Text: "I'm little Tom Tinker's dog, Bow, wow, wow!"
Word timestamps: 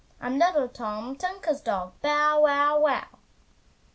"I'm 0.19 0.39
little 0.39 0.67
Tom 0.67 1.15
Tinker's 1.15 1.61
dog, 1.61 1.93
Bow, 2.01 2.41
wow, 2.41 2.79
wow!" 2.79 3.05